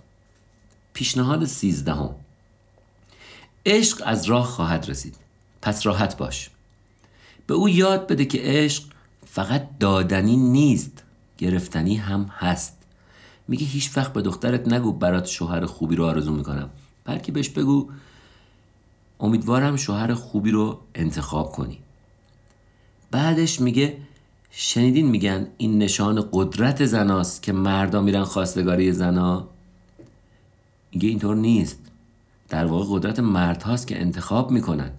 پیشنهاد 0.92 1.44
سیزدهم. 1.44 2.10
عشق 3.66 4.02
از 4.04 4.24
راه 4.24 4.46
خواهد 4.46 4.90
رسید. 4.90 5.16
پس 5.62 5.86
راحت 5.86 6.16
باش. 6.16 6.50
به 7.46 7.54
او 7.54 7.68
یاد 7.68 8.06
بده 8.06 8.24
که 8.24 8.38
عشق 8.42 8.84
فقط 9.26 9.68
دادنی 9.80 10.36
نیست 10.36 11.02
گرفتنی 11.38 11.96
هم 11.96 12.30
هست. 12.38 12.76
میگه 13.48 13.66
هیچ 13.66 13.96
وقت 13.96 14.12
به 14.12 14.22
دخترت 14.22 14.68
نگو 14.72 14.92
برات 14.92 15.26
شوهر 15.26 15.66
خوبی 15.66 15.96
رو 15.96 16.04
آرزو 16.04 16.32
می‌کنم 16.32 16.70
بلکه 17.04 17.32
بهش 17.32 17.48
بگو 17.48 17.90
امیدوارم 19.20 19.76
شوهر 19.76 20.14
خوبی 20.14 20.50
رو 20.50 20.80
انتخاب 20.94 21.52
کنی. 21.52 21.78
بعدش 23.10 23.60
میگه 23.60 23.96
شنیدین 24.50 25.06
میگن 25.06 25.46
این 25.58 25.78
نشان 25.78 26.28
قدرت 26.32 26.84
زناست 26.84 27.42
که 27.42 27.52
مردا 27.52 28.00
میرن 28.00 28.24
خواستگاری 28.24 28.92
زنا؟ 28.92 29.48
میگه 30.92 31.08
اینطور 31.08 31.36
نیست. 31.36 31.78
در 32.54 32.64
واقع 32.64 32.84
قدرت 32.90 33.18
مردهاست 33.18 33.86
که 33.86 34.00
انتخاب 34.00 34.50
می‌کنن. 34.50 34.90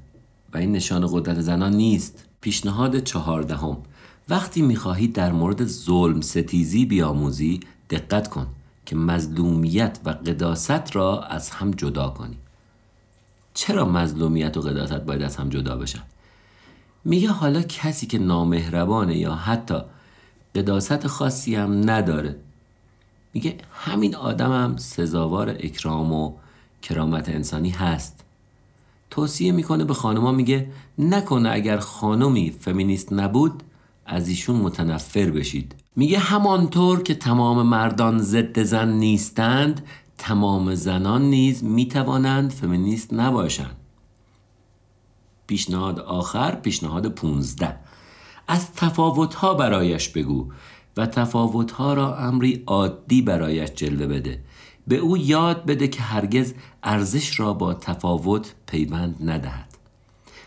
و 0.54 0.58
این 0.58 0.72
نشان 0.72 1.08
قدرت 1.12 1.42
زنان 1.42 1.74
نیست. 1.74 2.26
پیشنهاد 2.42 3.00
چهاردهم. 3.00 3.78
وقتی 4.30 4.62
می‌خواهی 4.62 5.08
در 5.08 5.32
مورد 5.32 5.66
ظلم 5.66 6.22
ستیزی 6.22 6.86
بیاموزی 6.86 7.60
دقت 7.90 8.28
کن 8.28 8.48
که 8.86 8.96
مظلومیت 8.96 10.00
و 10.06 10.10
قداست 10.10 10.96
را 10.96 11.22
از 11.22 11.50
هم 11.50 11.72
جدا 11.72 12.10
کنی. 12.10 12.38
چرا 13.54 13.86
مظلومیت 13.86 14.58
و 14.58 14.62
قداست 14.62 14.94
باید 14.94 15.22
از 15.22 15.36
هم 15.36 15.50
جدا 15.50 15.78
بشن؟ 15.78 16.04
میگه 17.06 17.30
حالا 17.30 17.62
کسی 17.62 18.08
که 18.08 18.20
نامهربانه 18.20 19.18
یا 19.18 19.36
حتی 19.36 19.80
قداست 20.56 21.08
خاصی 21.08 21.56
هم 21.56 21.90
نداره. 21.90 22.36
میگه 23.34 23.58
همین 23.74 24.16
آدم 24.16 24.52
هم 24.52 24.78
سزاوار 24.78 25.50
اکرام 25.50 26.14
و 26.14 26.34
کرامت 26.86 27.30
انسانی 27.30 27.70
هست. 27.70 28.24
توصیه 29.10 29.52
می‌کنه 29.52 29.84
به 29.86 29.94
خانما 29.94 30.32
میگه 30.32 30.72
نکنه 31.00 31.50
اگر 31.52 31.78
خانمی 31.78 32.52
فمینیست 32.60 33.14
نبود 33.14 33.64
از 34.06 34.28
ایشون 34.28 34.56
متنفر 34.56 35.30
بشید. 35.30 35.76
میگه 35.96 36.20
همانطور 36.20 37.04
که 37.04 37.16
تمام 37.16 37.68
مردان 37.68 38.20
ضد 38.20 38.64
زن 38.64 38.92
نیستند 38.92 39.86
تمام 40.18 40.76
زنان 40.76 41.22
نیز 41.22 41.64
می‌توانند 41.64 42.52
فمینیست 42.52 43.14
نباشند. 43.14 43.76
پیشنهاد 45.48 46.00
آخر 46.00 46.56
پیشنهاد 46.56 47.08
15 47.08 47.76
از 48.48 48.74
تفاوتها 48.74 49.54
برایش 49.54 50.10
بگو 50.10 50.52
و 50.98 51.06
تفاوتها 51.06 51.94
را 51.94 52.18
امری 52.18 52.64
عادی 52.68 53.22
برایش 53.22 53.70
جلوه 53.70 54.08
بده. 54.08 54.40
به 54.88 54.96
او 54.96 55.18
یاد 55.18 55.66
بده 55.66 55.88
که 55.88 56.02
هرگز 56.02 56.54
ارزش 56.84 57.40
را 57.40 57.54
با 57.54 57.74
تفاوت 57.74 58.54
پیوند 58.68 59.30
ندهد. 59.30 59.78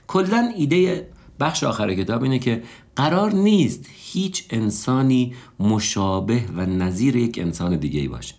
کلا 0.07 0.53
ایده 0.57 1.09
بخش 1.41 1.65
آخر 1.65 1.95
کتاب 1.95 2.23
اینه 2.23 2.39
که 2.39 2.63
قرار 2.97 3.33
نیست 3.33 3.87
هیچ 3.93 4.45
انسانی 4.51 5.35
مشابه 5.61 6.45
و 6.57 6.67
نظیر 6.67 7.17
یک 7.17 7.39
انسان 7.39 7.77
دیگه 7.77 8.09
باشه. 8.09 8.35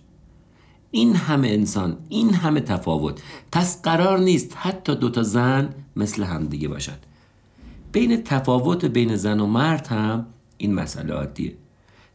این 0.92 1.16
همه 1.16 1.48
انسان 1.48 1.98
این 2.10 2.34
همه 2.34 2.62
تفاوت 2.62 3.22
پس 3.52 3.82
قرار 3.82 4.20
نیست 4.20 4.54
حتی 4.58 4.96
دوتا 4.96 5.24
زن 5.24 5.70
مثل 5.96 6.24
هم 6.24 6.48
دیگه 6.48 6.68
باشد. 6.68 7.00
بین 7.92 8.24
تفاوت 8.24 8.86
بین 8.86 9.16
زن 9.16 9.40
و 9.40 9.46
مرد 9.46 9.88
هم 9.88 10.26
این 10.58 10.74
مسئله 10.74 11.14
عادیه. 11.14 11.56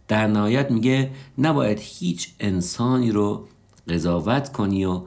در 0.09 0.27
نهایت 0.27 0.71
میگه 0.71 1.11
نباید 1.39 1.79
هیچ 1.81 2.29
انسانی 2.41 3.11
رو 3.11 3.49
قضاوت 3.89 4.53
کنی 4.53 4.85
و 4.85 5.01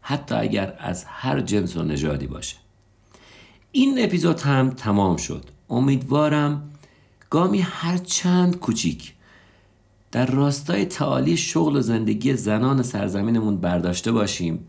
حتی 0.00 0.34
اگر 0.34 0.74
از 0.78 1.04
هر 1.04 1.40
جنس 1.40 1.76
و 1.76 1.82
نژادی 1.82 2.26
باشه. 2.26 2.56
این 3.72 4.04
اپیزود 4.04 4.40
هم 4.40 4.70
تمام 4.70 5.16
شد. 5.16 5.44
امیدوارم 5.70 6.70
گامی 7.30 7.60
هر 7.60 7.96
چند 7.96 8.58
کوچیک 8.58 9.14
در 10.12 10.26
راستای 10.26 10.84
تعالی 10.84 11.36
شغل 11.36 11.76
و 11.76 11.80
زندگی 11.80 12.34
زنان 12.34 12.82
سرزمینمون 12.82 13.56
برداشته 13.56 14.12
باشیم. 14.12 14.66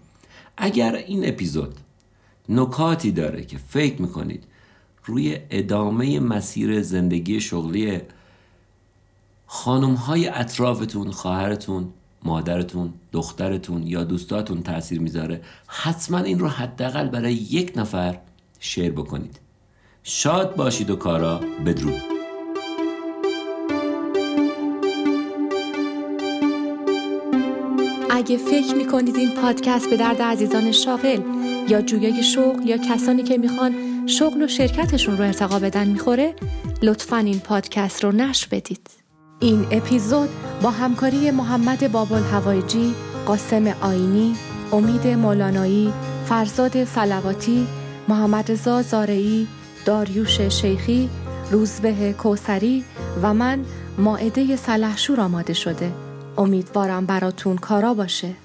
اگر 0.57 0.95
این 0.95 1.27
اپیزود 1.27 1.75
نکاتی 2.49 3.11
داره 3.11 3.45
که 3.45 3.57
فکر 3.57 4.01
می‌کنید 4.01 4.43
روی 5.05 5.37
ادامه 5.49 6.19
مسیر 6.19 6.81
زندگی 6.81 7.41
شغلی 7.41 8.01
خانم 9.45 9.93
های 9.93 10.27
اطرافتون 10.27 11.11
خواهرتون 11.11 11.93
مادرتون 12.23 12.93
دخترتون 13.11 13.87
یا 13.87 14.03
دوستاتون 14.03 14.63
تاثیر 14.63 14.99
می‌ذاره 14.99 15.41
حتما 15.67 16.17
این 16.19 16.39
رو 16.39 16.47
حداقل 16.47 17.07
برای 17.07 17.33
یک 17.33 17.73
نفر 17.75 18.19
شیر 18.59 18.91
بکنید. 18.91 19.39
شاد 20.03 20.55
باشید 20.55 20.89
و 20.89 20.95
کارا 20.95 21.41
بدرود. 21.65 22.01
اگه 28.09 28.37
فکر 28.37 28.75
می‌کنید 28.75 29.15
این 29.15 29.31
پادکست 29.31 29.89
به 29.89 29.97
درد 29.97 30.21
عزیزان 30.21 30.71
شاغل 30.71 31.21
یا 31.69 31.81
جویای 31.81 32.23
شغل 32.23 32.67
یا 32.67 32.77
کسانی 32.77 33.23
که 33.23 33.37
می‌خوان 33.37 33.75
شغل 34.07 34.41
و 34.41 34.47
شرکتشون 34.47 35.17
رو 35.17 35.23
ارتقا 35.23 35.59
بدن 35.59 35.87
می‌خوره 35.87 36.35
لطفا 36.81 37.17
این 37.17 37.39
پادکست 37.39 38.03
رو 38.03 38.11
نشر 38.11 38.47
بدید. 38.51 38.89
این 39.41 39.67
اپیزود 39.71 40.29
با 40.61 40.71
همکاری 40.71 41.31
محمد 41.31 41.91
بابل 41.91 42.21
هوایجی، 42.21 42.95
قاسم 43.25 43.67
آینی، 43.81 44.35
امید 44.71 45.07
مولانایی، 45.07 45.93
فرزاد 46.25 46.83
سلواتی، 46.83 47.67
محمد 48.07 48.51
رضا 48.51 48.81
زارعی، 48.81 49.47
داریوش 49.85 50.41
شیخی، 50.41 51.09
روزبه 51.51 52.13
کوسری 52.13 52.83
و 53.21 53.33
من 53.33 53.65
ماعده 53.97 54.55
سلحشور 54.55 55.21
آماده 55.21 55.53
شده. 55.53 55.91
امیدوارم 56.37 57.05
براتون 57.05 57.55
کارا 57.57 57.93
باشه. 57.93 58.35